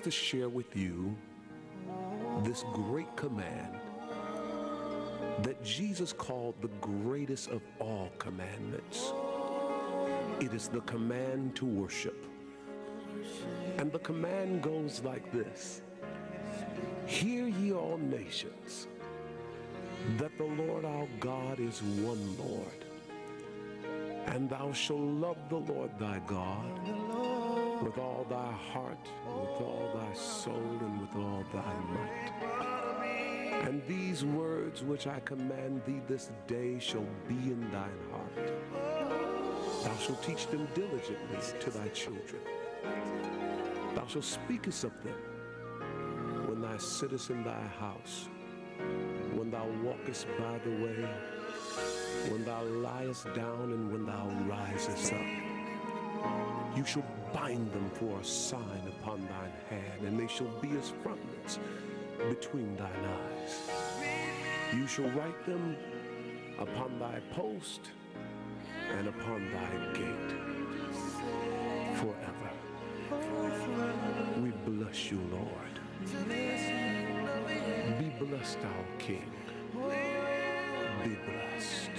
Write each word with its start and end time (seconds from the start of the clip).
to 0.00 0.10
share 0.10 0.48
with 0.48 0.76
you 0.76 1.16
this 2.42 2.64
great 2.72 3.14
command 3.16 3.76
that 5.42 5.62
Jesus 5.64 6.12
called 6.12 6.54
the 6.60 6.70
greatest 6.80 7.50
of 7.50 7.62
all 7.80 8.10
commandments. 8.18 9.12
It 10.40 10.52
is 10.52 10.68
the 10.68 10.80
command 10.82 11.54
to 11.56 11.64
worship. 11.64 12.26
And 13.78 13.92
the 13.92 13.98
command 13.98 14.62
goes 14.62 15.02
like 15.04 15.32
this 15.32 15.82
Hear 17.06 17.46
ye 17.46 17.72
all 17.72 17.98
nations, 17.98 18.88
that 20.18 20.36
the 20.38 20.44
Lord 20.44 20.84
our 20.84 21.08
God 21.20 21.60
is 21.60 21.82
one 21.82 22.36
Lord. 22.38 22.84
And 24.26 24.48
thou 24.48 24.72
shalt 24.72 25.00
love 25.00 25.36
the 25.48 25.56
Lord 25.56 25.90
thy 25.98 26.20
God 26.26 27.13
with 27.84 27.98
all 27.98 28.26
thy 28.30 28.52
heart, 28.72 29.06
with 29.26 29.60
all 29.60 29.90
thy 29.94 30.14
soul, 30.14 30.78
and 30.80 31.00
with 31.00 31.14
all 31.16 31.44
thy 31.52 31.74
might. 31.92 32.32
And 33.68 33.82
these 33.86 34.24
words 34.24 34.82
which 34.82 35.06
I 35.06 35.20
command 35.20 35.82
thee 35.86 36.00
this 36.08 36.30
day 36.46 36.78
shall 36.78 37.06
be 37.28 37.34
in 37.34 37.60
thine 37.70 37.90
heart. 38.10 38.52
Thou 39.84 39.96
shalt 39.98 40.22
teach 40.22 40.46
them 40.46 40.66
diligently 40.74 41.38
to 41.60 41.70
thy 41.70 41.88
children. 41.88 42.40
Thou 43.94 44.06
shalt 44.06 44.24
speakest 44.24 44.84
of 44.84 44.92
them 45.04 45.18
when 46.48 46.62
thou 46.62 46.78
sittest 46.78 47.28
in 47.30 47.44
thy 47.44 47.66
house, 47.78 48.28
when 49.34 49.50
thou 49.50 49.66
walkest 49.82 50.26
by 50.38 50.58
the 50.64 50.70
way, 50.70 51.08
when 52.30 52.44
thou 52.44 52.62
liest 52.64 53.32
down, 53.34 53.72
and 53.72 53.92
when 53.92 54.06
thou 54.06 54.28
risest 54.48 55.12
up. 55.12 56.76
You 56.76 56.84
shall 56.84 57.04
bind 57.34 57.72
them 57.72 57.90
for 57.90 58.20
a 58.20 58.24
sign 58.24 58.82
upon 58.86 59.20
thine 59.26 59.52
hand, 59.68 60.06
and 60.06 60.18
they 60.18 60.28
shall 60.28 60.48
be 60.62 60.70
as 60.78 60.92
frontlets 61.02 61.58
between 62.28 62.76
thine 62.76 63.04
eyes. 63.04 63.70
You 64.72 64.86
shall 64.86 65.10
write 65.10 65.44
them 65.44 65.76
upon 66.58 66.98
thy 67.00 67.20
post 67.32 67.90
and 68.96 69.08
upon 69.08 69.50
thy 69.52 69.92
gate 69.94 70.36
forever. 71.96 72.50
We 74.40 74.50
bless 74.64 75.10
you, 75.10 75.20
Lord. 75.32 75.80
Be 77.98 78.08
blessed, 78.24 78.58
our 78.58 78.98
King. 78.98 79.30
Be 81.02 81.16
blessed. 81.26 81.90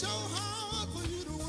So 0.00 0.08
hard 0.08 0.88
for 0.88 1.06
you 1.10 1.24
to 1.24 1.39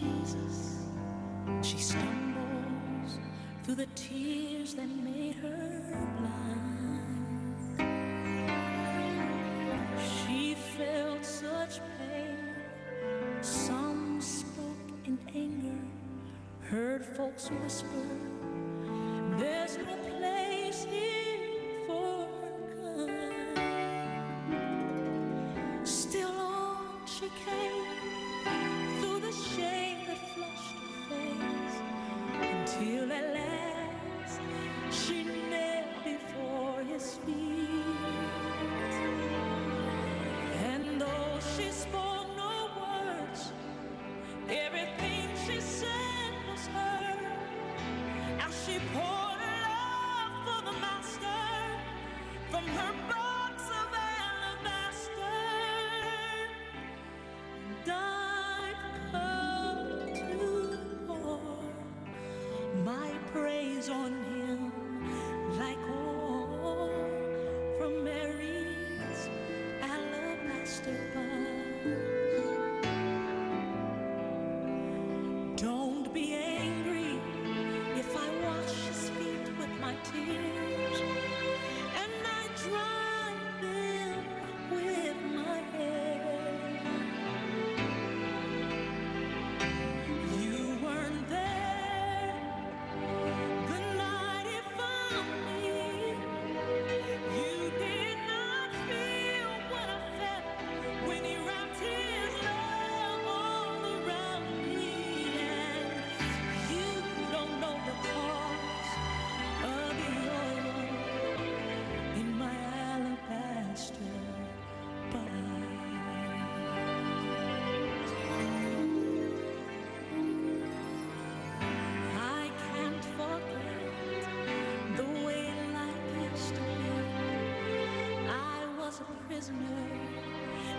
Jesus. 0.00 0.78
She 1.62 1.78
stumbles 1.78 3.18
through 3.62 3.76
the 3.76 3.86
tears 3.94 4.74
that 4.74 4.88
made 4.88 5.34
her 5.36 5.82
blind. 6.18 7.84
She 10.00 10.54
felt 10.54 11.24
such 11.24 11.80
pain. 11.98 12.54
Some 13.40 14.20
spoke 14.20 14.90
in 15.04 15.18
anger, 15.34 15.78
heard 16.68 17.04
folks 17.04 17.50
whisper. 17.50 18.33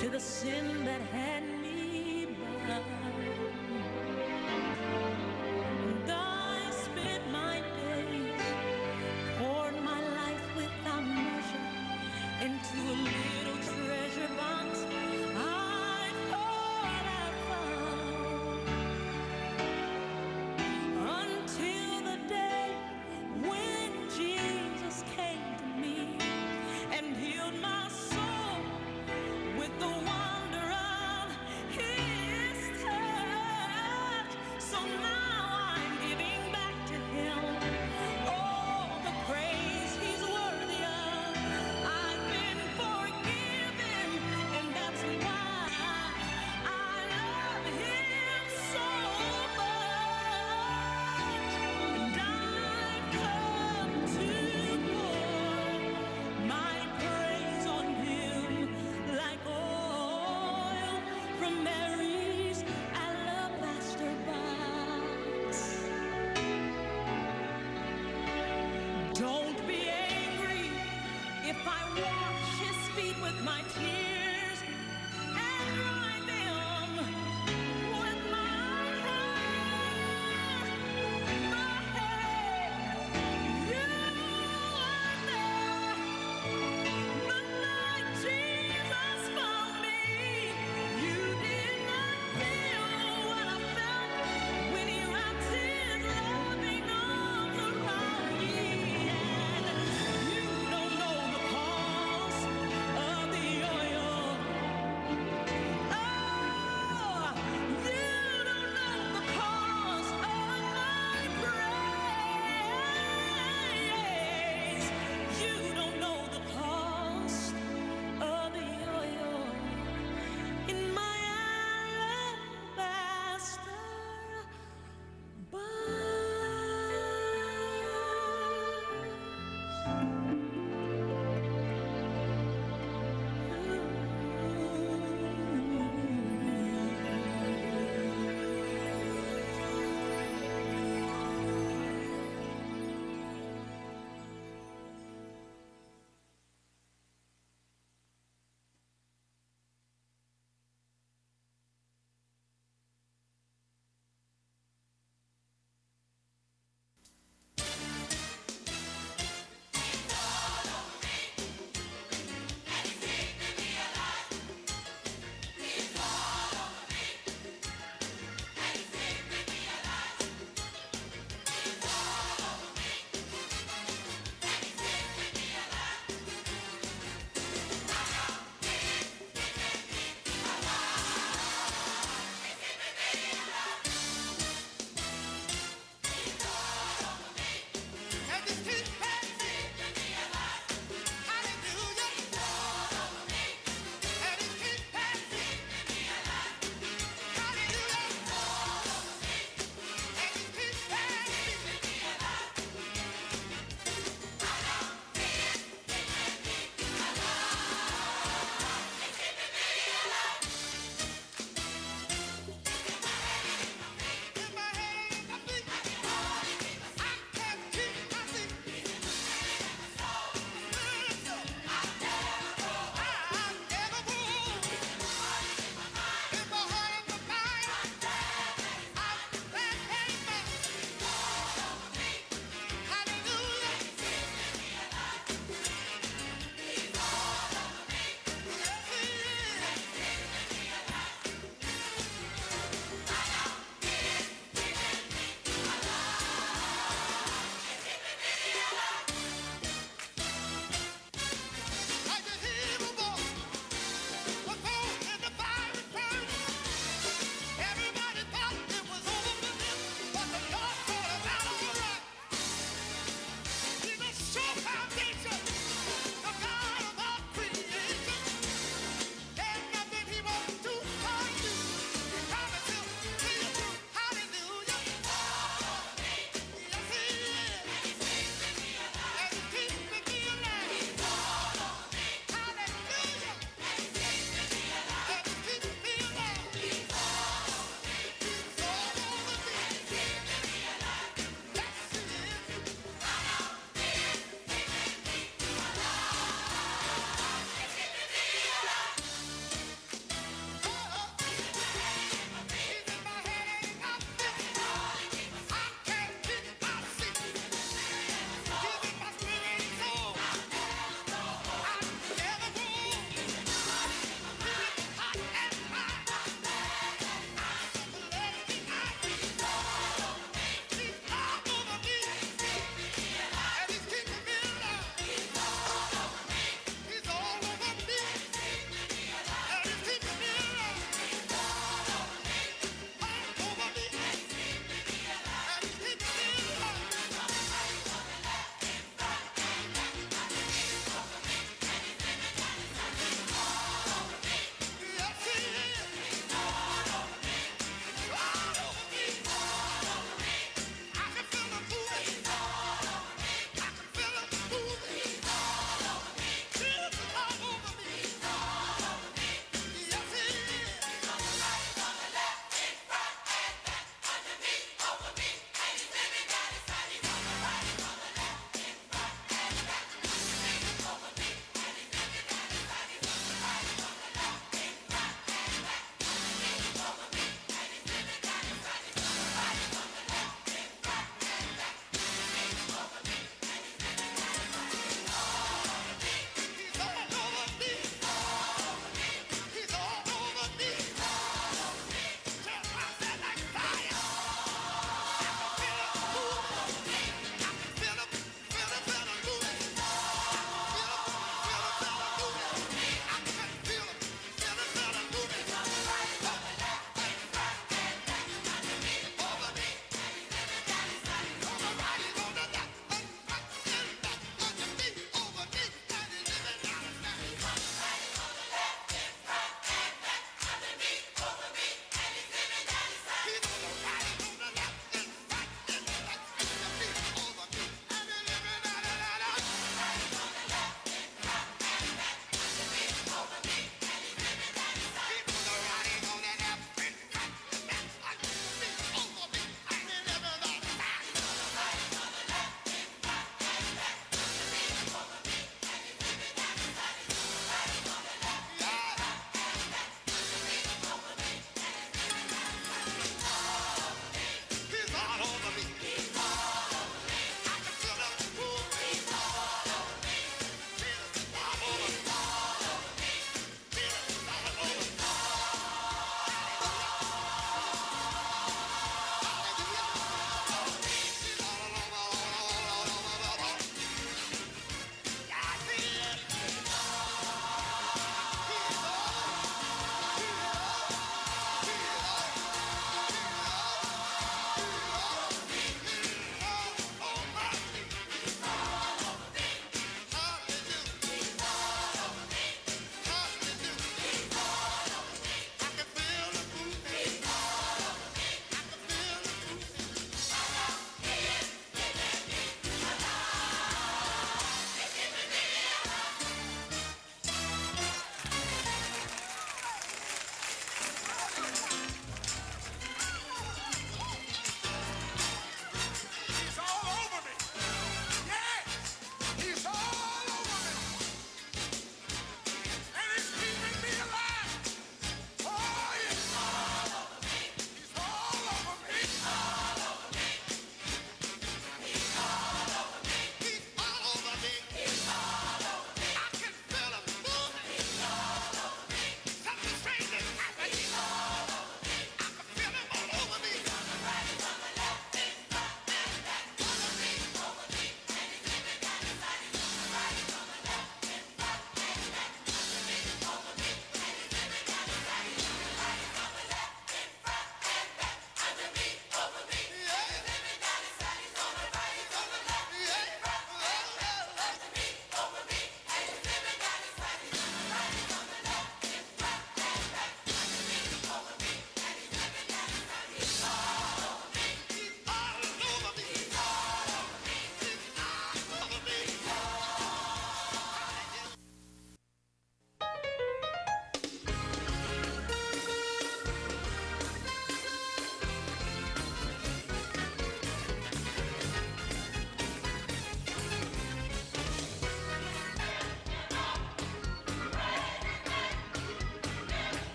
to 0.00 0.08
the 0.08 0.18
sin 0.18 0.86
that 0.86 1.02
had 1.12 1.39